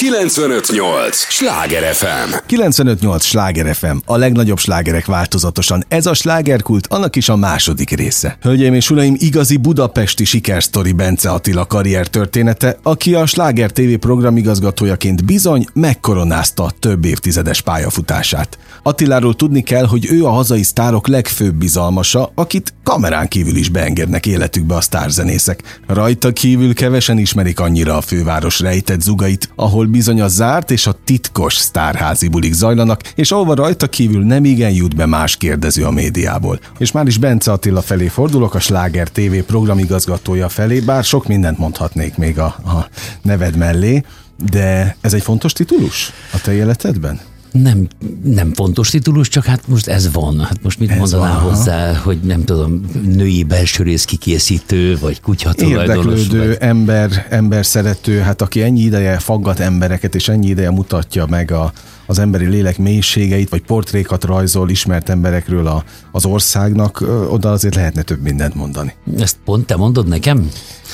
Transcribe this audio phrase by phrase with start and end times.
[0.00, 1.16] 958!
[1.16, 2.34] Sláger FM!
[2.46, 3.24] 958!
[3.24, 5.84] Sláger FM, a legnagyobb slágerek változatosan.
[5.88, 8.36] Ez a slágerkult, annak is a második része.
[8.40, 15.24] Hölgyeim és uraim, igazi budapesti sikersztori Bence Attila karrier története, aki a Sláger TV programigazgatójaként
[15.24, 18.58] bizony megkoronázta több évtizedes pályafutását.
[18.82, 24.26] Attiláról tudni kell, hogy ő a hazai sztárok legfőbb bizalmasa, akit kamerán kívül is beengednek
[24.26, 25.80] életükbe a sztárzenészek.
[25.86, 30.96] Rajta kívül kevesen ismerik annyira a főváros rejtett zugait, ahol bizony a zárt és a
[31.04, 35.90] titkos sztárházi bulik zajlanak, és ahova rajta kívül nem igen jut be más kérdező a
[35.90, 36.60] médiából.
[36.78, 41.58] És már is Bence Attila felé fordulok, a Sláger TV programigazgatója felé, bár sok mindent
[41.58, 42.88] mondhatnék még a, a
[43.22, 44.04] neved mellé,
[44.50, 47.20] de ez egy fontos titulus a te életedben?
[47.52, 47.88] Nem,
[48.22, 50.38] nem fontos titulus, csak hát most ez van.
[50.38, 56.04] Hát most mit ez mondanál van, hozzá, hogy nem tudom, női belsőrész kikészítő, vagy kutyatulajdonos?
[56.04, 56.56] Érdeklődő, vagy...
[56.60, 61.72] ember, ember szerető, hát aki ennyi ideje faggat embereket, és ennyi ideje mutatja meg a,
[62.06, 68.02] az emberi lélek mélységeit, vagy portrékat rajzol ismert emberekről a, az országnak, oda azért lehetne
[68.02, 68.94] több mindent mondani.
[69.18, 70.48] Ezt pont te mondod nekem?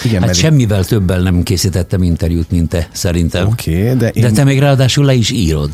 [0.05, 3.47] Igen, hát mert semmivel többel nem készítettem interjút, mint te, szerintem.
[3.47, 4.23] Oké, okay, de én...
[4.23, 5.71] De te még ráadásul le is írod.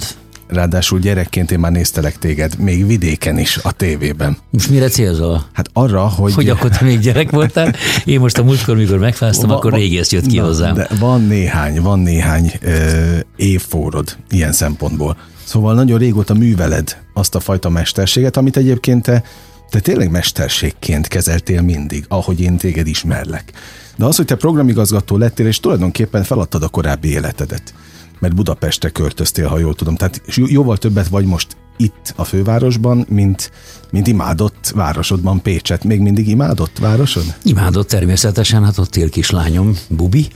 [0.48, 4.36] Ráadásul gyerekként én már néztelek téged, még vidéken is, a tévében.
[4.50, 5.44] Most mire célzol?
[5.52, 6.34] Hát arra, hogy...
[6.34, 7.74] Hogy akkor te még gyerek voltál?
[8.04, 10.74] Én most a múltkor, mikor megfáztam, va, akkor régész jött ki na, hozzám.
[10.74, 15.16] De van néhány, van néhány ö, évfórod ilyen szempontból.
[15.44, 19.22] Szóval nagyon régóta műveled azt a fajta mesterséget, amit egyébként te,
[19.70, 23.52] te tényleg mesterségként kezeltél mindig, ahogy én téged ismerlek.
[23.96, 27.74] De az, hogy te programigazgató lettél, és tulajdonképpen feladtad a korábbi életedet
[28.22, 29.96] mert Budapestre költöztél, ha jól tudom.
[29.96, 33.50] Tehát jóval többet vagy most itt a fővárosban, mint,
[33.90, 35.84] mint imádott városodban Pécset.
[35.84, 37.34] Még mindig imádott városod?
[37.44, 40.28] Imádott természetesen, hát ott él kislányom, Bubi,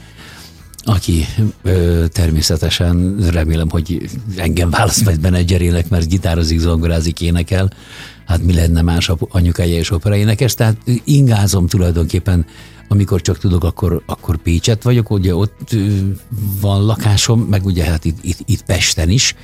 [0.83, 1.27] aki
[1.63, 7.71] ö, természetesen remélem, hogy engem választ majd menedzserének, mert gitározik, zongorázik, énekel.
[8.27, 12.47] Hát mi lenne más anyukája és operaénekes, tehát ingázom tulajdonképpen
[12.89, 15.77] amikor csak tudok, akkor, akkor Pécset vagyok, ugye ott
[16.61, 19.35] van lakásom, meg ugye hát itt, itt, itt Pesten is.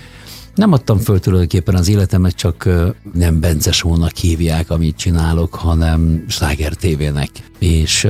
[0.55, 2.69] Nem adtam föl tulajdonképpen az életemet, csak
[3.15, 7.31] nem Bence Sónak hívják, amit csinálok, hanem Sláger TV-nek.
[7.59, 8.09] És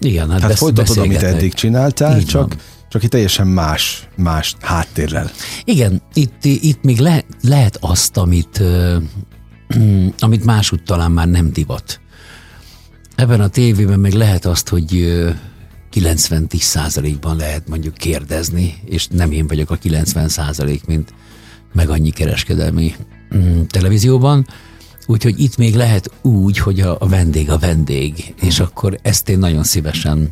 [0.00, 2.58] igen, hát, hát folytatod, amit eddig csináltál, Így csak, van.
[2.88, 5.30] csak itt teljesen más, más háttérrel.
[5.64, 8.62] Igen, itt, itt még le, lehet azt, amit,
[10.18, 12.00] amit másút talán már nem divat.
[13.20, 14.90] Ebben a tévében meg lehet azt, hogy
[15.92, 21.14] 90-10 százalékban lehet mondjuk kérdezni, és nem én vagyok a 90 százalék, mint
[21.72, 22.94] meg annyi kereskedelmi
[23.36, 24.46] mm, televízióban.
[25.06, 28.66] Úgyhogy itt még lehet úgy, hogy a, a vendég a vendég, és mhm.
[28.66, 30.30] akkor ezt én nagyon szívesen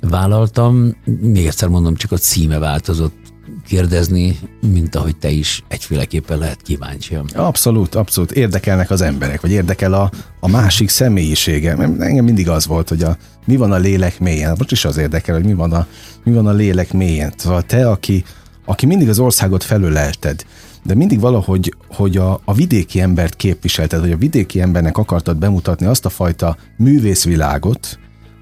[0.00, 0.96] vállaltam.
[1.20, 3.21] Még egyszer mondom, csak a címe változott
[3.66, 4.38] kérdezni,
[4.72, 7.18] mint ahogy te is egyféleképpen lehet kíváncsi.
[7.34, 8.30] Abszolút, abszolút.
[8.30, 11.76] Érdekelnek az emberek, vagy érdekel a, a másik személyisége.
[11.98, 14.54] Engem mindig az volt, hogy a, mi van a lélek mélyen.
[14.58, 15.86] Most is az érdekel, hogy mi van a,
[16.24, 17.32] mi van a lélek mélyen.
[17.36, 18.24] Szóval te, aki,
[18.64, 20.44] aki mindig az országot felölelted,
[20.82, 25.86] de mindig valahogy, hogy a, a vidéki embert képviselted, hogy a vidéki embernek akartad bemutatni
[25.86, 27.98] azt a fajta művészvilágot,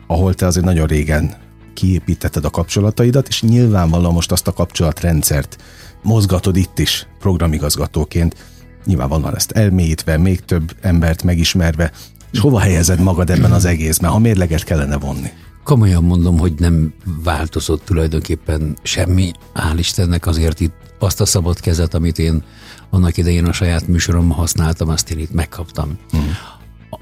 [0.07, 1.35] ahol te azért nagyon régen
[1.81, 5.57] kiépítetted a kapcsolataidat, és nyilvánvalóan most azt a kapcsolatrendszert
[6.03, 8.37] mozgatod itt is programigazgatóként.
[8.85, 11.93] Nyilvánvalóan ezt elmélyítve, még több embert megismerve,
[12.33, 15.29] és hova helyezed magad ebben az egészben, ha mérleget kellene vonni?
[15.65, 16.93] Komolyan mondom, hogy nem
[17.25, 19.31] változott tulajdonképpen semmi.
[19.55, 22.43] Hál' Istennek azért itt azt a szabad kezet, amit én
[22.91, 25.99] annak idején a saját műsoromban használtam, azt én itt megkaptam.
[26.13, 26.29] Uh-huh.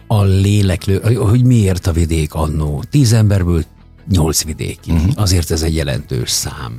[0.07, 2.85] A léleklő, hogy miért a vidék annó.
[2.91, 3.65] Tíz emberből
[4.11, 4.91] nyolc vidéki.
[4.91, 5.13] Uh-huh.
[5.15, 6.75] Azért ez egy jelentős szám.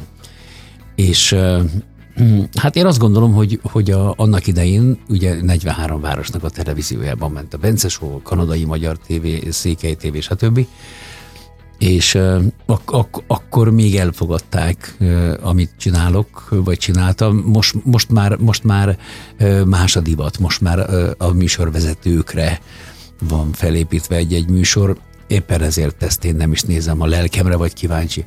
[0.95, 1.35] És
[2.15, 7.31] hm, hát én azt gondolom, hogy, hogy a, annak idején ugye 43 városnak a televíziójában
[7.31, 10.65] ment a Bencesó, Kanadai Magyar TV, Székely TV, stb.
[11.77, 12.15] És
[12.65, 14.97] ak- ak- akkor még elfogadták,
[15.41, 17.43] amit csinálok, vagy csináltam.
[17.45, 18.97] Most, most, már, most már
[19.65, 22.59] más a divat, most már a műsorvezetőkre
[23.27, 24.97] van felépítve egy-egy műsor
[25.29, 28.25] éppen ezért ezt én nem is nézem a lelkemre, vagy kíváncsi.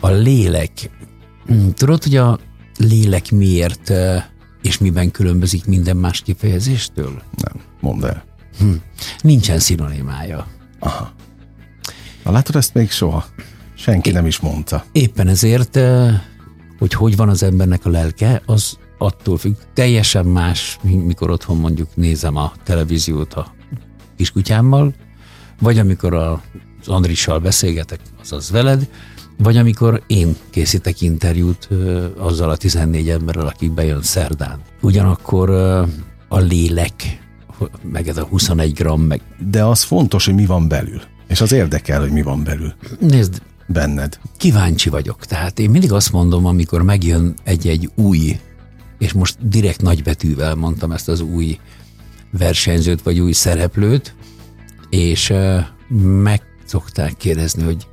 [0.00, 0.90] A lélek.
[1.46, 2.38] Hm, tudod, hogy a
[2.78, 3.92] lélek miért
[4.62, 7.22] és miben különbözik minden más kifejezéstől?
[7.36, 8.24] Nem, mondd el.
[8.58, 8.72] Hm.
[9.20, 10.46] Nincsen szinonimája.
[10.78, 11.12] Aha.
[12.24, 13.26] Na látod, ezt még soha
[13.80, 14.84] senki é, nem is mondta.
[14.92, 15.78] Éppen ezért,
[16.78, 19.54] hogy hogy van az embernek a lelke, az attól függ.
[19.74, 23.54] Teljesen más, mikor otthon mondjuk nézem a televíziót a
[24.16, 24.94] kiskutyámmal,
[25.60, 28.88] vagy amikor az Andrissal beszélgetek, azaz veled,
[29.42, 34.60] Vagy amikor én készítek interjút ö, azzal a 14 emberrel, aki bejön szerdán.
[34.80, 35.82] Ugyanakkor ö,
[36.28, 36.92] a lélek,
[37.82, 39.20] meg ez a 21 gram, meg...
[39.50, 41.00] De az fontos, hogy mi van belül.
[41.28, 42.74] És az érdekel, hogy mi van belül.
[43.00, 44.18] Nézd, benned.
[44.36, 45.26] Kíváncsi vagyok.
[45.26, 48.38] Tehát én mindig azt mondom, amikor megjön egy-egy új,
[48.98, 51.58] és most direkt nagybetűvel mondtam ezt az új
[52.30, 54.14] versenyzőt, vagy új szereplőt,
[54.90, 55.32] és
[56.22, 57.86] meg szokták kérdezni, hogy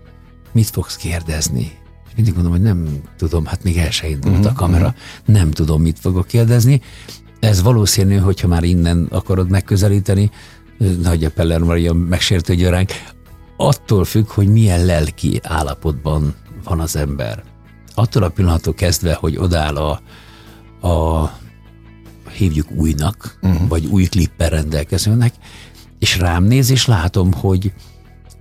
[0.51, 1.71] mit fogsz kérdezni.
[2.07, 5.35] És mindig mondom, hogy nem tudom, hát még el se indult uh-huh, a kamera, uh-huh.
[5.35, 6.81] nem tudom, mit fogok kérdezni.
[7.39, 10.31] Ez valószínű, hogyha már innen akarod megközelíteni,
[11.01, 12.91] nagy a Peller Maria megsértődjön ránk,
[13.57, 17.43] attól függ, hogy milyen lelki állapotban van az ember.
[17.93, 20.01] Attól a pillanattól kezdve, hogy odáll a,
[20.88, 21.31] a
[22.31, 23.67] hívjuk újnak, uh-huh.
[23.67, 25.33] vagy új klippel rendelkezőnek,
[25.99, 27.73] és rám néz, és látom, hogy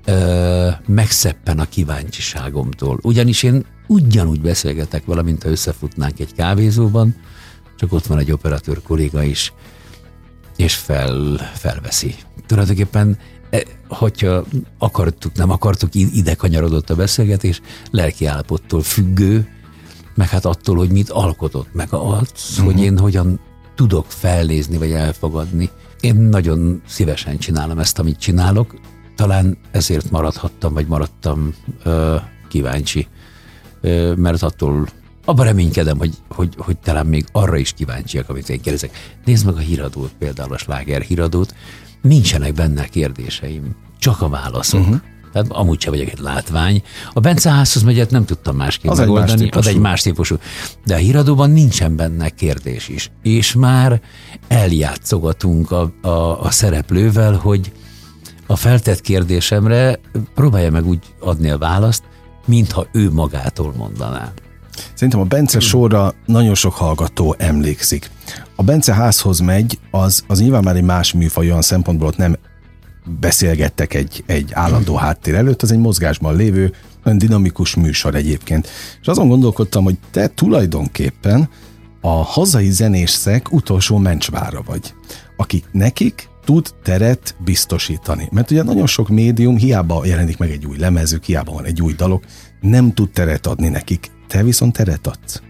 [0.05, 2.99] ö, megszeppen a kíváncsiságomtól.
[3.03, 7.17] Ugyanis én ugyanúgy beszélgetek vele, mint ha összefutnánk egy kávézóban,
[7.77, 9.53] csak ott van egy operatőr kolléga is,
[10.57, 12.15] és fel, felveszi.
[12.47, 13.19] Tulajdonképpen
[13.51, 14.45] E, hogyha
[14.79, 17.61] akartuk, nem akartuk, ide kanyarodott a beszélgetés,
[17.91, 19.49] lelki állapottól függő,
[20.15, 22.65] meg hát attól, hogy mit alkotott, meg az, uh-huh.
[22.65, 23.41] hogy én hogyan
[23.75, 25.71] tudok felnézni, vagy elfogadni.
[26.01, 28.75] Én nagyon szívesen csinálom ezt, amit csinálok,
[29.17, 32.17] talán ezért maradhattam, vagy maradtam ö,
[32.49, 33.07] kíváncsi,
[33.81, 34.89] ö, mert attól
[35.25, 38.97] abban reménykedem, hogy, hogy, hogy talán még arra is kíváncsiak, amit én kérdezek.
[39.25, 41.55] Nézd meg a híradót, például a sláger híradót,
[42.03, 44.81] nincsenek benne kérdéseim, csak a válaszok.
[44.81, 45.01] Uh-huh.
[45.37, 46.83] Tehát amúgy sem vagyok egy látvány.
[47.13, 50.37] A Bence házhoz megyet nem tudtam másképp az megoldani, egy az egy más típusú.
[50.85, 53.11] De a híradóban nincsen benne kérdés is.
[53.23, 54.01] És már
[54.49, 57.73] eljátszogatunk a, a, a szereplővel, hogy
[58.47, 60.01] a feltett kérdésemre
[60.35, 62.03] próbálja meg úgy adni a választ,
[62.45, 64.33] mintha ő magától mondaná.
[64.95, 68.11] Szerintem a Bence sorra nagyon sok hallgató emlékszik.
[68.55, 72.37] A Bence házhoz megy, az, az nyilván már egy más műfaj olyan szempontból ott nem
[73.21, 76.73] beszélgettek egy, egy állandó háttér előtt, az egy mozgásban lévő,
[77.03, 78.69] ön dinamikus műsor egyébként.
[79.01, 81.49] És azon gondolkodtam, hogy te tulajdonképpen
[82.01, 84.95] a hazai zenészek utolsó mencsvára vagy,
[85.37, 88.29] akik nekik tud teret biztosítani.
[88.33, 91.93] Mert ugye nagyon sok médium, hiába jelenik meg egy új lemezük, hiába van egy új
[91.93, 92.25] dalok,
[92.61, 94.11] nem tud teret adni nekik.
[94.29, 95.41] Te viszont teret adsz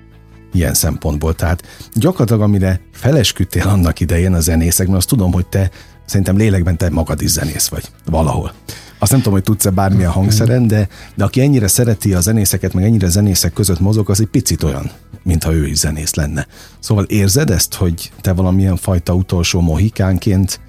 [0.53, 1.35] ilyen szempontból.
[1.35, 1.63] Tehát
[1.93, 5.71] gyakorlatilag, amire felesküdtél annak idején a zenészek, mert azt tudom, hogy te
[6.07, 8.53] szerintem lélekben te magad is zenész vagy valahol.
[8.99, 12.85] Azt nem tudom, hogy tudsz-e bármilyen hangszeren, de, de aki ennyire szereti a zenészeket, meg
[12.85, 14.91] ennyire zenészek között mozog, az egy picit olyan,
[15.23, 16.47] mintha ő is zenész lenne.
[16.79, 20.61] Szóval érzed ezt, hogy te valamilyen fajta utolsó mohikánként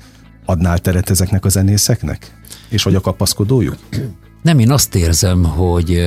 [0.46, 2.32] adnál teret ezeknek a zenészeknek?
[2.70, 3.78] És vagy a kapaszkodójuk?
[4.42, 6.02] Nem, én azt érzem, hogy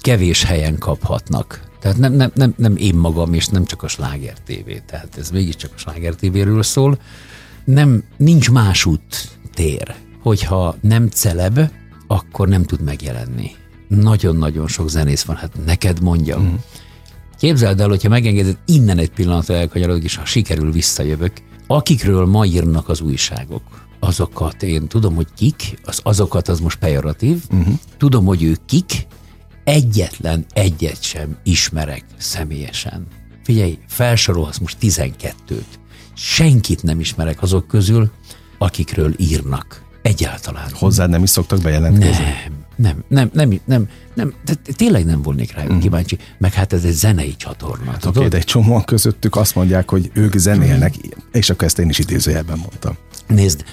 [0.00, 1.60] kevés helyen kaphatnak.
[1.80, 5.30] Tehát nem, nem, nem, nem én magam, és nem csak a Sláger TV, tehát ez
[5.30, 6.98] mégiscsak a Sláger TV-ről szól.
[7.66, 11.60] Nem, nincs másút tér, hogyha nem celeb,
[12.06, 13.50] akkor nem tud megjelenni.
[13.88, 16.42] Nagyon-nagyon sok zenész van, hát neked mondjam.
[16.42, 16.54] Mm.
[17.38, 21.32] Képzeld el, hogyha megengeded, innen egy pillanatra elkanyarodok, és ha sikerül, visszajövök.
[21.66, 23.62] Akikről ma írnak az újságok,
[24.00, 27.74] azokat én tudom, hogy kik, az azokat az most pejoratív, uh-huh.
[27.96, 29.06] tudom, hogy ők kik,
[29.64, 33.06] egyetlen egyet sem ismerek személyesen.
[33.42, 35.64] Figyelj, felsorolhatsz most 12-t.
[36.16, 38.10] Senkit nem ismerek azok közül,
[38.58, 39.84] akikről írnak.
[40.02, 40.68] Egyáltalán.
[40.72, 42.24] Hozzá nem is szoktak bejelentkezni?
[42.76, 45.78] Nem, nem, nem, nem, nem, nem de tényleg nem volnék rájuk mm.
[45.78, 47.90] kíváncsi, meg hát ez egy zenei csatorna.
[47.90, 50.94] Hát oké, de egy csomóan közöttük azt mondják, hogy ők zenélnek,
[51.32, 52.96] és akkor ezt én is idézőjelben mondtam.
[53.26, 53.64] Nézd,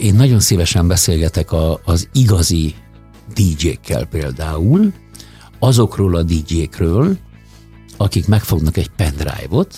[0.00, 1.48] én nagyon szívesen beszélgetek
[1.84, 2.74] az igazi
[3.34, 4.92] DJ-kkel például,
[5.58, 7.16] azokról a DJ-kről,
[7.96, 9.74] akik megfognak egy pendrive-ot,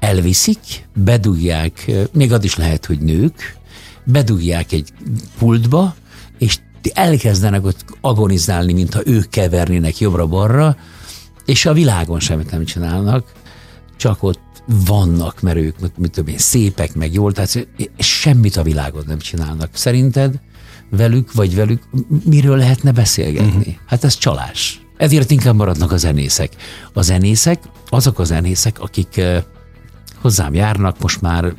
[0.00, 3.56] elviszik, bedugják, még az is lehet, hogy nők,
[4.04, 4.92] bedugják egy
[5.38, 5.94] pultba,
[6.38, 6.58] és
[6.92, 10.76] elkezdenek ott agonizálni, mintha ők kevernének jobbra-balra,
[11.44, 13.32] és a világon semmit nem csinálnak,
[13.96, 19.04] csak ott vannak, mert ők, mit tudom én, szépek, meg jól, tehát semmit a világon
[19.06, 19.68] nem csinálnak.
[19.72, 20.40] Szerinted
[20.90, 21.82] velük, vagy velük
[22.24, 23.56] miről lehetne beszélgetni?
[23.56, 23.74] Uh-huh.
[23.86, 24.80] Hát ez csalás.
[24.96, 26.52] Ezért inkább maradnak a zenészek.
[26.92, 29.20] A zenészek, azok a zenészek, akik
[30.20, 31.54] hozzám járnak most már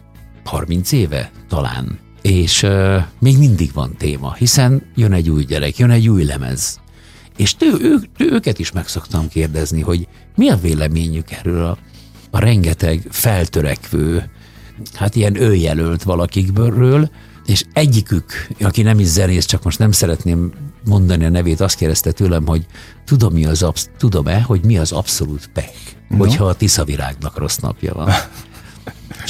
[0.46, 5.90] 30 éve talán, és uh, még mindig van téma, hiszen jön egy új gyerek, jön
[5.90, 6.80] egy új lemez.
[7.38, 11.78] És tő, ő, tő, őket is meg szoktam kérdezni, hogy mi a véleményük erről a,
[12.30, 14.30] a rengeteg feltörekvő,
[14.94, 17.10] hát ilyen őjelölt valakikből,
[17.46, 20.52] és egyikük, aki nem is zenész, csak most nem szeretném
[20.86, 22.66] mondani a nevét, azt kérdezte tőlem, hogy
[23.06, 25.74] tudom, mi az absz- tudom-e, hogy mi az abszolút pek,
[26.08, 26.18] no.
[26.18, 28.10] hogyha a tiszavirágnak rossz napja van.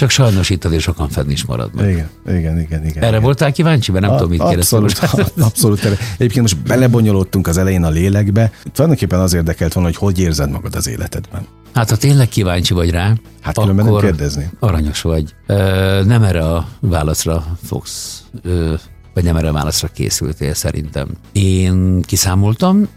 [0.02, 1.86] Csak sajnos itt azért sokan fenn is maradnak.
[1.86, 2.86] Igen, igen, igen.
[2.86, 3.22] igen Erre igen.
[3.22, 4.84] voltál kíváncsi, mert nem A- tudom, mit kérdeztem.
[4.84, 5.86] abszolút, abszolút.
[6.18, 8.52] Egyébként most belebonyolódtunk az elején a lélekbe.
[8.72, 11.46] Tulajdonképpen az érdekelt volna, hogy hogy érzed magad az életedben.
[11.74, 14.50] Hát ha tényleg kíváncsi vagy rá, Hát különben nem kérdezni.
[14.60, 15.36] Aranyos vagy.
[15.48, 18.74] Ö, nem erre a válaszra fogsz, ö,
[19.14, 21.08] vagy nem erre a válaszra készültél szerintem.
[21.32, 22.88] Én kiszámoltam,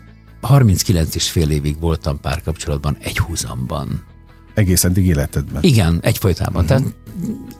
[0.40, 4.04] 39 és fél évig voltam párkapcsolatban egy húzamban.
[4.54, 5.62] Egész eddig életedben.
[5.62, 6.62] Igen, egyfolytában.
[6.64, 6.78] Uh-huh.
[6.78, 6.94] Tehát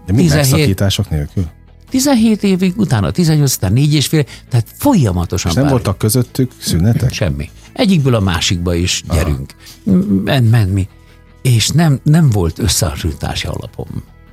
[0.06, 1.46] De mind 17 megszakítások nélkül.
[1.90, 6.52] 17 évig, utána 18, utána 4 és fél, tehát folyamatosan És nem pár- voltak közöttük
[6.58, 7.12] szünetek?
[7.12, 7.50] Semmi.
[7.72, 9.54] Egyikből a másikba is gyerünk.
[10.24, 10.88] Ment, ment mi.
[11.42, 13.86] És nem, nem volt összehasonlítási alapom.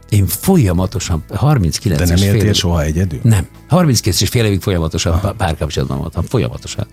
[0.10, 3.20] Én folyamatosan, 39 De nem és fél éltél év- soha egyedül?
[3.24, 3.48] Nem.
[3.68, 5.32] 32 és fél évig folyamatosan Aha.
[5.34, 6.24] párkapcsolatban voltam.
[6.24, 6.88] Folyamatosan.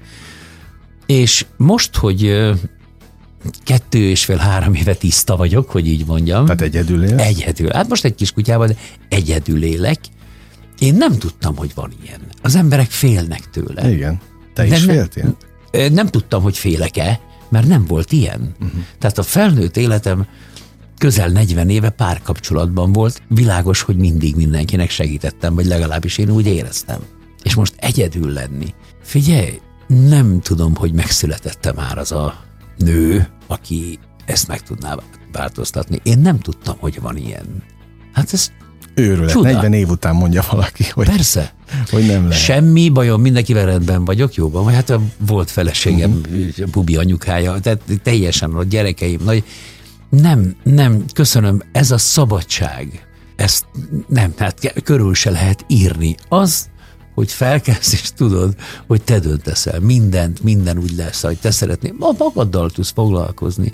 [1.06, 2.50] És most, hogy
[3.64, 6.44] kettő és fél, három éve tiszta vagyok, hogy így mondjam.
[6.44, 7.18] Tehát egyedül él?
[7.18, 7.70] Egyedül.
[7.72, 8.76] Hát most egy kis kutyával, de
[9.08, 9.98] egyedül élek.
[10.78, 12.20] Én nem tudtam, hogy van ilyen.
[12.42, 13.90] Az emberek félnek tőle.
[13.90, 14.20] Igen.
[14.54, 14.94] Te is Nem, nem.
[14.94, 15.36] féltél?
[15.70, 18.54] Ö, Nem tudtam, hogy félek-e, mert nem volt ilyen.
[18.60, 18.80] Uh-huh.
[18.98, 20.26] Tehát a felnőtt életem
[20.98, 27.00] közel 40 éve párkapcsolatban volt, világos, hogy mindig mindenkinek segítettem, vagy legalábbis én úgy éreztem.
[27.42, 28.74] És most egyedül lenni.
[29.02, 32.46] Figyelj, nem tudom, hogy megszületette már az a
[32.78, 34.96] nő, aki ezt meg tudná
[35.32, 36.00] változtatni.
[36.02, 37.62] Én nem tudtam, hogy van ilyen.
[38.12, 38.50] Hát ez
[38.98, 39.30] Őrület.
[39.30, 39.50] Csuda.
[39.50, 41.54] 40 év után mondja valaki, hogy, persze.
[41.90, 42.44] hogy nem lehet.
[42.44, 44.74] Semmi bajom, mindenkivel rendben vagyok, jóban vagy.
[44.74, 46.66] Hát volt feleségem, uh-huh.
[46.66, 49.20] bubi anyukája, tehát teljesen a gyerekeim.
[49.24, 49.44] Nagy,
[50.10, 53.06] nem, nem, köszönöm, ez a szabadság,
[53.36, 53.64] ezt
[54.08, 56.14] nem, hát körül se lehet írni.
[56.28, 56.68] Az,
[57.18, 58.54] hogy felkelsz és tudod,
[58.86, 59.80] hogy te döntesz el.
[59.80, 61.94] Mindent, minden úgy lesz, hogy te szeretnél.
[61.98, 63.72] Ma magaddal tudsz foglalkozni.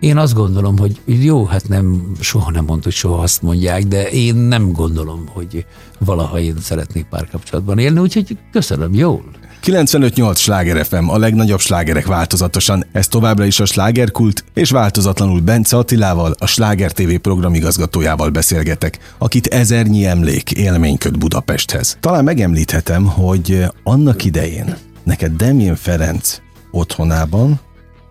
[0.00, 4.10] Én azt gondolom, hogy jó, hát nem, soha nem mondta, hogy soha azt mondják, de
[4.10, 5.66] én nem gondolom, hogy
[5.98, 9.24] valaha én szeretnék párkapcsolatban élni, úgyhogy köszönöm, jól.
[9.64, 12.86] 95-8 sláger FM, a legnagyobb slágerek változatosan.
[12.92, 19.46] Ez továbbra is a slágerkult, és változatlanul Bence Attilával, a Sláger TV programigazgatójával beszélgetek, akit
[19.46, 21.96] ezernyi emlék élmény köt Budapesthez.
[22.00, 26.38] Talán megemlíthetem, hogy annak idején neked Demjén Ferenc
[26.70, 27.60] otthonában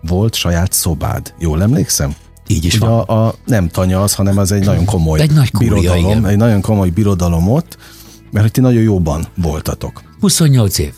[0.00, 1.34] volt saját szobád.
[1.38, 2.14] Jól emlékszem?
[2.46, 3.00] Így is Ugye van.
[3.00, 6.26] a, a, nem tanya az, hanem az egy nagyon komoly Egy nagy kúria, birodalom, igen.
[6.26, 7.76] egy nagyon komoly birodalom ott,
[8.30, 10.02] mert hogy ti nagyon jóban voltatok.
[10.20, 10.92] 28 év.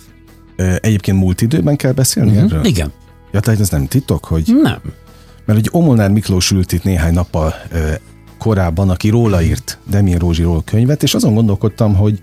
[0.56, 2.44] Egyébként múlt időben kell beszélni uh-huh.
[2.44, 2.64] erről?
[2.64, 2.92] Igen.
[3.32, 4.52] Ja, tehát ez nem titok, hogy...
[4.62, 4.80] Nem.
[5.44, 7.54] Mert hogy Omolnár Miklós ült itt néhány nappal
[8.38, 12.18] korábban, aki róla írt Demir Rózsiról könyvet, és azon gondolkodtam, hogy,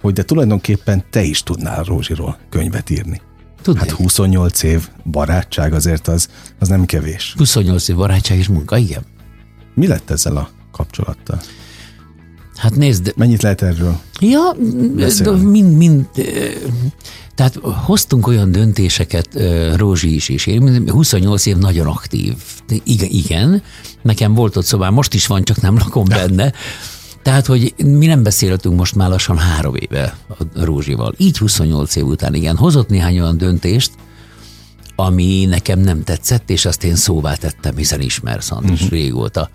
[0.00, 3.20] hogy de tulajdonképpen te is tudnál Rózsiról könyvet írni.
[3.62, 3.82] Tudnék.
[3.82, 6.28] Hát 28 év barátság azért az,
[6.58, 7.34] az nem kevés.
[7.36, 9.02] 28 év barátság és munka, igen.
[9.74, 11.40] Mi lett ezzel a kapcsolattal?
[12.58, 13.98] Hát nézd, Mennyit lehet erről?
[14.20, 14.56] Ja,
[14.96, 15.44] Beszélni.
[15.44, 16.06] mind, mind,
[17.34, 19.28] tehát hoztunk olyan döntéseket,
[19.76, 22.34] Rózsi is, és én, 28 év nagyon aktív.
[22.84, 23.62] Igen, igen,
[24.02, 26.52] nekem volt ott szobám, most is van, csak nem lakom benne.
[27.22, 31.14] Tehát, hogy mi nem beszéltünk most már lassan három éve a Rózsival.
[31.16, 33.90] Így 28 év után, igen, hozott néhány olyan döntést,
[34.96, 38.98] ami nekem nem tetszett, és azt én szóvá tettem, hiszen ismersz Andris uh-huh.
[38.98, 39.50] régóta.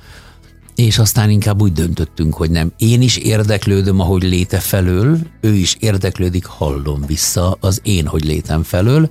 [0.76, 2.72] És aztán inkább úgy döntöttünk, hogy nem.
[2.78, 8.64] Én is érdeklődöm, ahogy léte felől, ő is érdeklődik, hallom vissza az én, hogy létem
[8.64, 9.10] felől,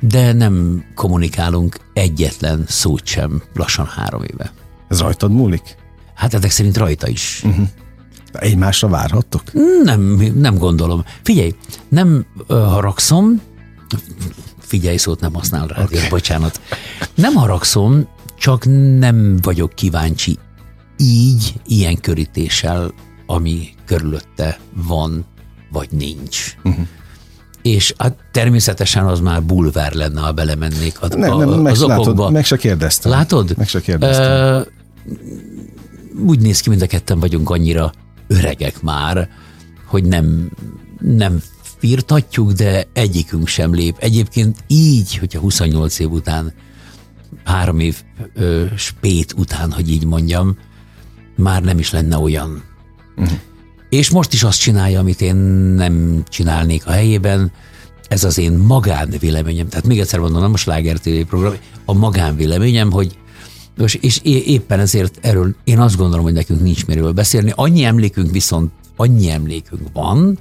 [0.00, 4.52] de nem kommunikálunk egyetlen szót sem lassan három éve.
[4.88, 5.76] Ez rajtad múlik?
[6.14, 7.42] Hát ezek szerint rajta is.
[7.44, 7.68] Uh-huh.
[8.32, 9.42] Egymásra várhattok?
[9.82, 10.00] Nem,
[10.34, 11.04] nem gondolom.
[11.22, 11.54] Figyelj,
[11.88, 13.40] nem haragszom,
[14.58, 16.08] figyelj szót nem használ rá, okay.
[16.08, 16.60] bocsánat.
[17.14, 18.64] Nem haragszom, csak
[18.98, 20.38] nem vagyok kíváncsi
[20.98, 22.92] így, ilyen körítéssel,
[23.26, 25.24] ami körülötte van,
[25.72, 26.56] vagy nincs.
[26.64, 26.86] Uh-huh.
[27.62, 31.82] És hát természetesen az már bulvár lenne, ha belemennék a, Nem, nem, a, meg, az
[31.82, 32.04] okokba.
[32.12, 33.10] látod, meg se kérdeztem.
[33.10, 33.54] Látod?
[33.56, 34.30] Meg se kérdeztem.
[34.30, 34.60] Ö,
[36.26, 37.92] úgy néz ki, mind a ketten vagyunk annyira
[38.26, 39.28] öregek már,
[39.86, 40.50] hogy nem,
[40.98, 41.42] nem
[41.78, 43.96] firtatjuk, de egyikünk sem lép.
[43.98, 46.52] Egyébként így, hogyha 28 év után,
[47.44, 48.02] három év
[48.34, 50.56] ö, spét után, hogy így mondjam,
[51.38, 52.62] már nem is lenne olyan.
[53.16, 53.38] Uh-huh.
[53.88, 55.36] És most is azt csinálja, amit én
[55.76, 57.52] nem csinálnék a helyében,
[58.08, 59.68] ez az én magánvéleményem.
[59.68, 61.54] Tehát még egyszer mondom, nem a Sláger TV program,
[61.84, 63.18] a magánvéleményem, hogy
[63.76, 67.52] és, és éppen ezért erről én azt gondolom, hogy nekünk nincs miről beszélni.
[67.54, 70.38] Annyi emlékünk viszont, annyi emlékünk van,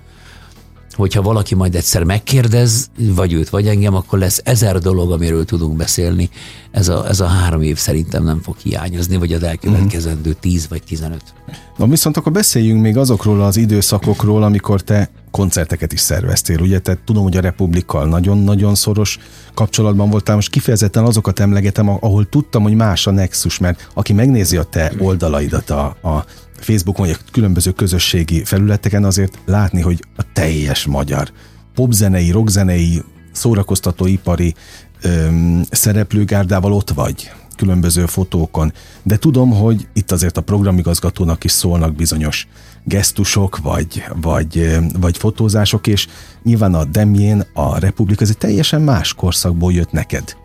[0.97, 5.77] hogyha valaki majd egyszer megkérdez, vagy őt, vagy engem, akkor lesz ezer dolog, amiről tudunk
[5.77, 6.29] beszélni.
[6.71, 10.83] Ez a, ez a három év szerintem nem fog hiányozni, vagy az elkövetkezendő tíz vagy
[10.83, 11.33] tizenöt.
[11.77, 16.59] Na viszont akkor beszéljünk még azokról az időszakokról, amikor te koncerteket is szerveztél.
[16.59, 19.19] Ugye te tudom, hogy a Republikkal nagyon-nagyon szoros
[19.53, 20.35] kapcsolatban voltál.
[20.35, 24.93] Most kifejezetten azokat emlegetem, ahol tudtam, hogy más a Nexus, mert aki megnézi a te
[24.99, 26.25] oldalaidat a, a
[26.59, 31.31] Facebookon, vagy a különböző közösségi felületeken, azért látni, hogy a teljes magyar
[31.73, 34.55] popzenei, rockzenei, szórakoztatóipari
[35.01, 38.73] öm, szereplőgárdával ott vagy különböző fotókon,
[39.03, 42.47] de tudom, hogy itt azért a programigazgatónak is szólnak bizonyos
[42.83, 46.07] gesztusok, vagy, vagy, vagy fotózások, és
[46.43, 50.35] nyilván a Demjén, a Republik, ez egy teljesen más korszakból jött neked.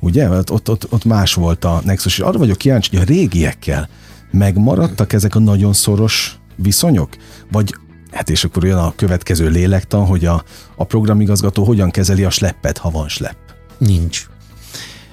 [0.00, 0.28] Ugye?
[0.28, 3.88] Ott, ott, ott más volt a Nexus, és arra vagyok kíváncsi, hogy a régiekkel
[4.32, 7.08] megmaradtak ezek a nagyon szoros viszonyok?
[7.52, 7.74] Vagy
[8.10, 10.44] hát és akkor jön a következő lélektan, hogy a,
[10.76, 13.38] a programigazgató hogyan kezeli a sleppet, ha van slepp?
[13.78, 14.26] Nincs.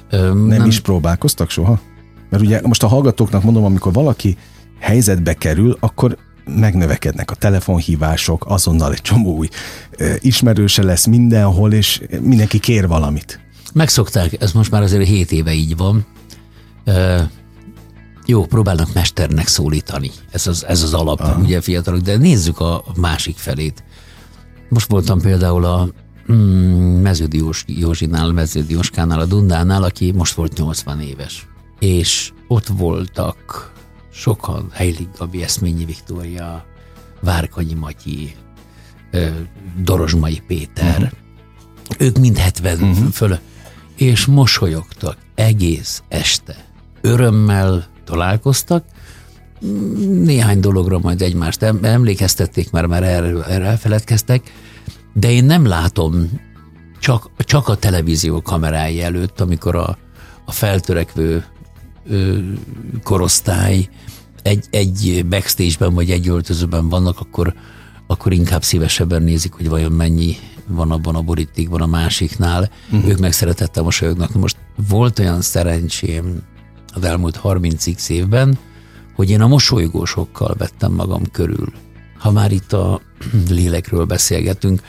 [0.09, 1.79] Ö, nem, nem is próbálkoztak soha?
[2.29, 4.38] Mert ugye most a hallgatóknak mondom, amikor valaki
[4.79, 6.17] helyzetbe kerül, akkor
[6.55, 9.47] megnövekednek a telefonhívások, azonnal egy csomó új
[10.19, 13.39] ismerőse lesz mindenhol, és mindenki kér valamit.
[13.73, 16.05] Megszokták, ez most már azért 7 éve így van.
[18.29, 20.12] Jó, próbálnak mesternek szólítani.
[20.31, 21.39] Ez az, ez az alap, Aha.
[21.39, 23.83] ugye fiatalok, de nézzük a másik felét.
[24.69, 25.89] Most voltam például a
[26.31, 31.48] mm, Meződiós Józsinál, Meződióskánál, a Dundánál, aki most volt 80 éves.
[31.79, 33.71] És ott voltak
[34.12, 36.65] sokan, Heilig Gabi, Eszményi Viktória,
[37.21, 38.36] Várkanyi Matyi,
[39.83, 41.09] Dorozsmai Péter, uh-huh.
[41.98, 42.89] ők mind 70 uh-huh.
[42.89, 43.07] Mhm.
[43.07, 43.38] föl,
[43.95, 46.65] és mosolyogtak egész este.
[47.01, 48.84] Örömmel találkoztak,
[50.24, 54.54] néhány dologra majd egymást emlékeztették, mert már erről, erről elfeledkeztek,
[55.13, 56.30] de én nem látom
[57.00, 59.98] csak, csak a televízió kamerái előtt, amikor a,
[60.46, 61.46] a feltörekvő
[62.10, 62.38] ö,
[63.04, 63.89] korosztály
[64.44, 67.54] egy, egy backstage-ben vagy egy öltözőben vannak, akkor,
[68.08, 70.36] akkor inkább szívesebben nézik, hogy vajon mennyi
[70.67, 72.69] van abban a borítékban a másiknál.
[72.91, 73.10] Uh-huh.
[73.10, 74.34] Ők meg szeretettel mosolyognak.
[74.34, 74.58] Most
[74.89, 76.43] volt olyan szerencsém
[76.93, 78.58] az elmúlt 30x évben,
[79.15, 81.73] hogy én a mosolygósokkal vettem magam körül.
[82.17, 83.02] Ha már itt a
[83.49, 84.82] lélekről beszélgetünk,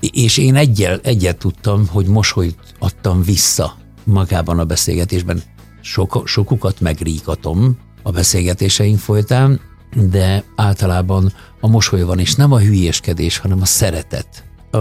[0.00, 5.42] és én egyel, egyet tudtam, hogy mosolyt adtam vissza magában a beszélgetésben.
[5.80, 9.60] Sok, sokukat megríkatom, a beszélgetéseink folytán,
[10.10, 14.44] de általában a mosoly van, és nem a hülyéskedés, hanem a szeretet.
[14.70, 14.78] A,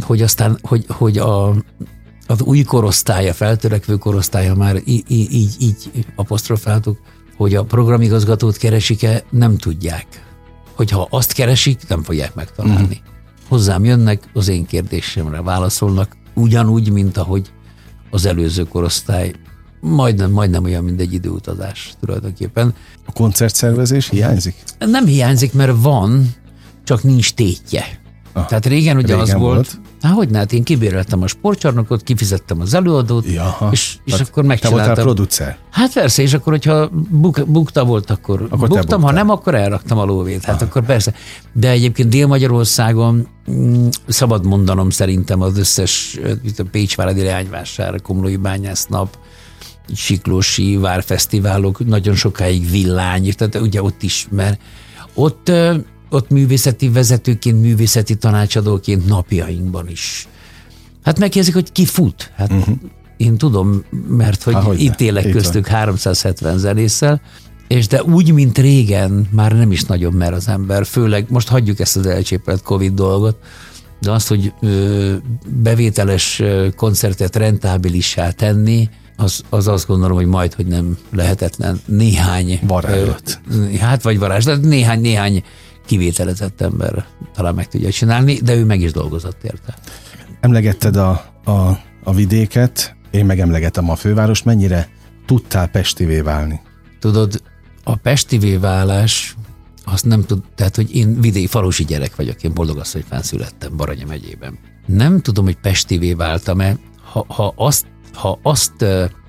[0.00, 1.54] hogy aztán, hogy, hogy a,
[2.30, 6.98] az új korosztálya, feltörekvő korosztálya már így, így, így apostrofáltuk,
[7.36, 10.06] hogy a programigazgatót keresik-e, nem tudják.
[10.74, 13.00] Hogyha azt keresik, nem fogják megtalálni.
[13.02, 13.12] Mm.
[13.48, 17.50] Hozzám jönnek, az én kérdésemre válaszolnak, ugyanúgy, mint ahogy
[18.10, 19.32] az előző korosztály
[19.80, 22.74] majdnem, majdnem olyan, mint egy időutazás tulajdonképpen.
[23.06, 24.54] A koncertszervezés hiányzik?
[24.78, 26.34] Nem hiányzik, mert van,
[26.84, 27.84] csak nincs tétje.
[28.32, 29.80] Ah, Tehát régen ugye régen az volt, volt.
[30.02, 34.44] Hát hogy hát én kibéreltem a sportcsarnokot, kifizettem az előadót, Jaha, és, és hát akkor
[34.44, 34.82] megcsináltam.
[34.82, 35.58] Te voltál producer?
[35.70, 39.98] Hát persze, és akkor, hogyha buk, bukta volt, akkor, akkor buktam, ha nem, akkor elraktam
[39.98, 40.44] a lóvét.
[40.44, 40.68] Hát ah.
[40.68, 41.14] akkor persze.
[41.52, 46.18] De egyébként Dél-Magyarországon mm, szabad mondanom szerintem az összes
[46.58, 49.18] a Pécsváradi Leányvásár, Komlói Bányásznap,
[49.94, 54.60] Siklósi várfesztiválok, nagyon sokáig villány, tehát ugye ott is, mert
[55.14, 55.52] ott,
[56.10, 60.28] ott művészeti vezetőként, művészeti tanácsadóként napjainkban is.
[61.04, 62.32] Hát megkérdezik, hogy ki fut.
[62.36, 62.76] Hát uh-huh.
[63.16, 65.76] én tudom, mert hogy Há, itt élek itt köztük van.
[65.76, 67.20] 370 zenésszel,
[67.68, 71.80] és de úgy, mint régen, már nem is nagyon mer az ember, főleg most hagyjuk
[71.80, 73.36] ezt az elcsépelt Covid dolgot,
[74.00, 75.14] de azt, hogy ö,
[75.62, 76.42] bevételes
[76.76, 81.80] koncertet rentábilissá tenni, az, az azt gondolom, hogy majd, hogy nem lehetetlen.
[81.86, 82.60] Néhány...
[82.62, 83.40] Varázslat.
[83.80, 85.42] Hát, vagy varázslat, néhány, néhány
[85.90, 89.74] kivételezett ember talán meg tudja csinálni, de ő meg is dolgozott érte.
[90.40, 91.10] Emlegetted a,
[91.44, 94.88] a, a vidéket, én megemlegetem a fővárost, mennyire
[95.26, 96.60] tudtál Pestivé válni?
[96.98, 97.42] Tudod,
[97.84, 99.36] a Pestivé válás,
[99.84, 103.76] azt nem tud, tehát, hogy én vidéki falusi gyerek vagyok, én boldog az, hogy fenszülettem
[103.76, 104.58] Baranya megyében.
[104.86, 106.76] Nem tudom, hogy Pestivé váltam-e,
[107.12, 108.84] ha, ha azt ha azt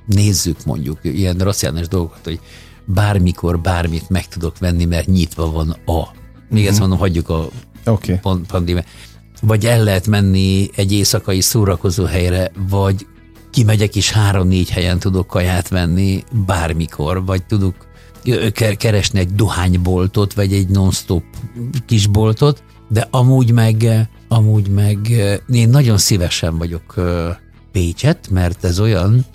[0.06, 2.40] nézzük mondjuk, ilyen racionális dolgokat, hogy
[2.86, 6.20] bármikor bármit meg tudok venni, mert nyitva van a.
[6.52, 6.70] Még mm-hmm.
[6.72, 7.48] ezt mondom, hagyjuk a
[7.86, 8.20] okay.
[8.48, 8.88] pandémiát.
[9.42, 13.08] Vagy el lehet menni egy éjszakai szórakozó helyre, vagy
[13.52, 17.76] kimegyek és három-négy helyen tudok kaját venni bármikor, vagy tudok
[18.78, 21.24] keresni egy dohányboltot, vagy egy non-stop
[21.86, 24.98] kisboltot, De amúgy meg, amúgy meg
[25.54, 26.96] én nagyon szívesen vagyok
[27.72, 29.26] Pécset, mert ez olyan,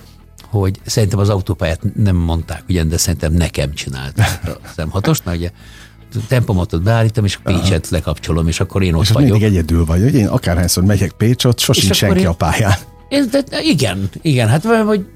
[0.49, 5.51] hogy szerintem az autópályát nem mondták, ugye, de szerintem nekem csinálták a M6-ost, mert ugye
[6.29, 7.97] tempomatot beállítom, és Pécset Aha.
[7.97, 9.31] lekapcsolom, és akkor én ott és vagyok.
[9.31, 12.27] mindig egyedül vagy, hogy én akárhányszor megyek Pécsot, sosincs senki én...
[12.27, 12.75] a pályán.
[13.09, 15.07] Ez, de, igen, igen, hát vagy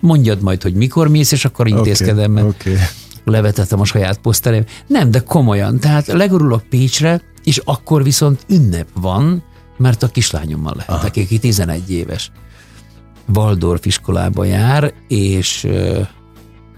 [0.00, 2.76] mondjad majd, hogy mikor mész, és akkor intézkedem, okay, okay.
[3.24, 4.64] levetettem a saját poszterem.
[4.86, 9.44] Nem, de komolyan, tehát legurulok Pécsre, és akkor viszont ünnep van,
[9.76, 12.30] mert a kislányommal lehet, aki 11 éves.
[13.34, 16.06] Waldorf iskolába jár, és uh,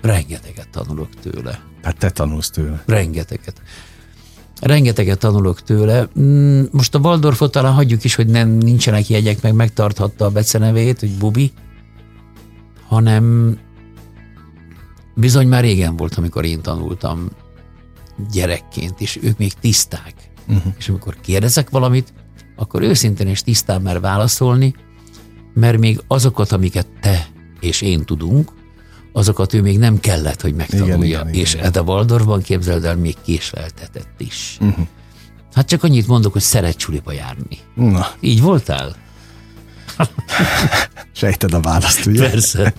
[0.03, 1.61] rengeteget tanulok tőle.
[1.85, 2.83] Hát te tanulsz tőle.
[2.87, 3.63] Rengeteget.
[4.61, 6.09] Rengeteget tanulok tőle.
[6.21, 11.01] Mm, most a Waldorfot talán hagyjuk is, hogy nem nincsenek jegyek, meg megtarthatta a becenevét,
[11.01, 11.53] hogy Bubi,
[12.89, 13.59] hanem
[15.15, 17.29] bizony már régen volt, amikor én tanultam
[18.33, 20.15] gyerekként, és ők még tiszták.
[20.49, 20.73] Uh-huh.
[20.79, 22.13] És amikor kérdezek valamit,
[22.57, 24.75] akkor őszintén és tisztán mer válaszolni,
[25.55, 27.27] mert még azokat, amiket te
[27.61, 28.51] és én tudunk,
[29.17, 30.95] azokat ő még nem kellett, hogy megtanulja.
[30.95, 31.71] Igen, igen, és igen.
[31.73, 34.57] a Waldorfban képzeld el, még késleltetett is.
[34.61, 34.87] Uh-huh.
[35.55, 37.59] Hát csak annyit mondok, hogy szeret csuliba járni.
[37.75, 38.07] Na.
[38.21, 38.97] Így voltál?
[41.13, 42.31] Sejted a választ, ugye?
[42.31, 42.75] Persze.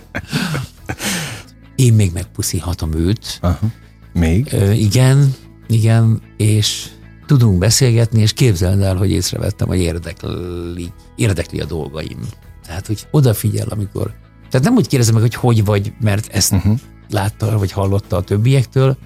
[1.76, 3.38] Én még megpuszíhatom őt.
[3.42, 3.68] Aha.
[4.14, 4.48] Még?
[4.52, 5.34] Ö, igen,
[5.68, 6.88] igen, és
[7.26, 12.20] tudunk beszélgetni, és képzeld el, hogy észrevettem, hogy érdekli, érdekli a dolgaim.
[12.66, 14.14] Tehát, hogy odafigyel, amikor...
[14.56, 16.80] Tehát nem úgy kérdezem meg, hogy hogy vagy, mert ezt uh-huh.
[17.10, 18.98] látta, vagy hallotta a többiektől,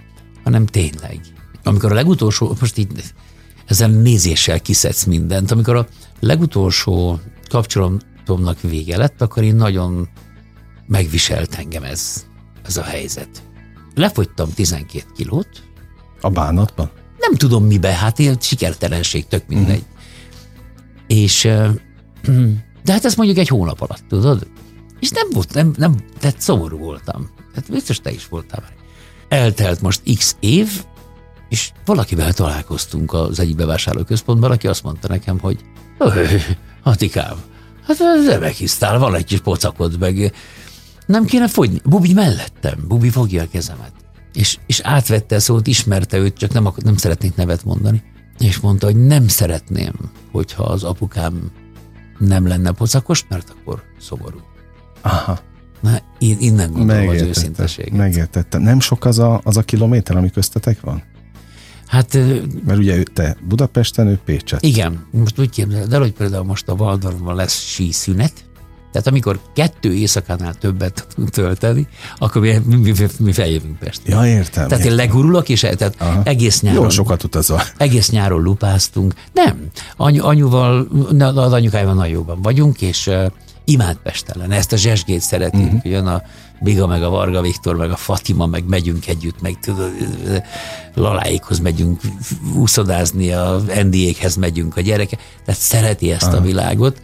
[0.44, 1.22] hanem tényleg.
[1.64, 3.14] Amikor a legutolsó, most így
[3.66, 5.88] ezen nézéssel kiszedsz mindent, amikor a
[6.20, 10.10] legutolsó kapcsolatomnak vége lett, akkor én nagyon
[10.88, 12.26] megviselt engem ez,
[12.66, 13.44] ez a helyzet.
[13.96, 15.50] Lefogytam 12 kilót.
[16.22, 16.92] A bánatban?
[17.18, 19.84] Nem tudom mibe, hát ilyen sikertelenség, tök mindegy.
[19.84, 19.96] Mm.
[21.08, 21.42] És
[22.86, 24.48] de hát ez mondjuk egy hónap alatt, tudod?
[25.00, 27.30] És nem volt, nem, nem, tehát szomorú voltam.
[27.56, 28.74] Hát biztos te is voltál már.
[29.42, 30.86] Eltelt most x év,
[31.50, 35.60] és valakivel találkoztunk az egyik bevásárlóközpontban, aki azt mondta nekem, hogy
[36.84, 37.38] Hatikám,
[37.86, 40.34] hát remekisztál, van egy kis pocakod meg.
[41.06, 41.82] Nem kéne fogyni.
[41.84, 43.92] Bubi mellettem, Bubi fogja a kezemet.
[44.34, 48.04] És, és átvette a szót, ismerte őt, csak nem, nem szeretnék nevet mondani.
[48.40, 49.94] És mondta, hogy nem szeretném,
[50.32, 51.52] hogyha az apukám
[52.18, 54.40] nem lenne pocakos, mert akkor szomorú.
[55.02, 55.40] Aha.
[55.82, 57.98] Na, innen gondolom az őszinteséget.
[57.98, 58.62] Megértettem.
[58.62, 61.04] Nem sok az a, az a kilométer, ami köztetek van?
[61.88, 62.18] Hát...
[62.66, 64.64] Mert ugye te Budapesten, ő Pécset.
[64.64, 65.06] Igen.
[65.12, 68.34] Most úgy képzeled el, hogy például most a Waldorfban lesz síszünet,
[68.92, 74.16] tehát amikor kettő éjszakánál többet tudunk tölteni, akkor mi, mi, mi, feljövünk Pestre.
[74.16, 74.68] Ja, értem.
[74.68, 74.88] Tehát értem.
[74.88, 76.22] én legurulok, és tehát Aha.
[76.24, 76.84] egész nyáron...
[76.84, 77.62] Jó sokat utazol.
[77.78, 79.14] Egész nyáron lupáztunk.
[79.34, 79.68] Nem.
[79.98, 80.88] Anyu, anyuval,
[81.20, 83.10] az anyukájával nagyon jóban vagyunk, és
[83.70, 84.52] uh, imád Pestelen.
[84.52, 85.66] Ezt a zsesgét szeretjük.
[85.66, 85.92] Uh-huh.
[85.92, 86.22] Jön a
[86.62, 89.92] Biga, meg a Varga Viktor, meg a Fatima, meg megyünk együtt, meg tudod,
[90.94, 92.02] Laláikhoz megyünk
[92.56, 95.18] úszodázni, a Endiékhez megyünk a gyereke.
[95.46, 96.38] Tehát szereti ezt Aha.
[96.38, 97.02] a világot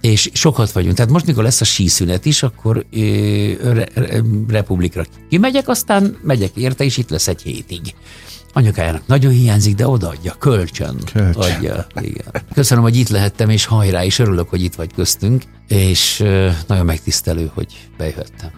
[0.00, 0.94] és sokat vagyunk.
[0.94, 6.56] Tehát most, mikor lesz a síszünet is, akkor ö, re, re, Republikra kimegyek, aztán megyek
[6.56, 7.94] érte, és itt lesz egy hétig.
[8.58, 11.42] Anyukájának nagyon hiányzik, de odaadja, kölcsön, kölcsön.
[11.42, 11.86] adja.
[12.00, 12.26] Igen.
[12.54, 16.24] Köszönöm, hogy itt lehettem, és hajrá, és örülök, hogy itt vagy köztünk, és
[16.66, 18.50] nagyon megtisztelő, hogy bejöttem.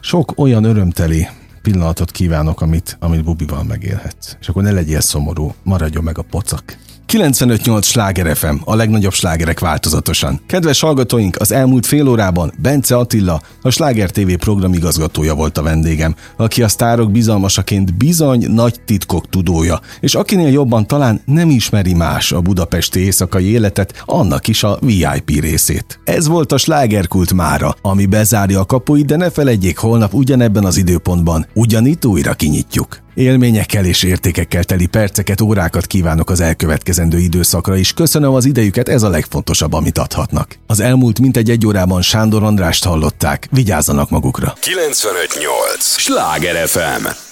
[0.00, 1.28] Sok olyan örömteli
[1.62, 4.36] pillanatot kívánok, amit, amit Bubival megélhetsz.
[4.40, 6.76] És akkor ne legyél szomorú, maradjon meg a pocak.
[7.14, 10.40] 95.8 Sláger FM, a legnagyobb slágerek változatosan.
[10.46, 16.14] Kedves hallgatóink, az elmúlt fél órában Bence Attila, a Sláger TV programigazgatója volt a vendégem,
[16.36, 22.32] aki a sztárok bizalmasaként bizony nagy titkok tudója, és akinél jobban talán nem ismeri más
[22.32, 26.00] a budapesti éjszakai életet, annak is a VIP részét.
[26.04, 30.76] Ez volt a slágerkult mára, ami bezárja a kapuit, de ne felejtjék, holnap ugyanebben az
[30.76, 33.03] időpontban ugyanitt újra kinyitjuk.
[33.14, 37.92] Élményekkel és értékekkel teli perceket, órákat kívánok az elkövetkezendő időszakra is.
[37.92, 40.58] Köszönöm az idejüket, ez a legfontosabb, amit adhatnak.
[40.66, 43.48] Az elmúlt mintegy egy órában Sándor Andrást hallották.
[43.50, 44.54] Vigyázzanak magukra.
[44.60, 45.96] 958!
[45.96, 47.23] Sláger FM!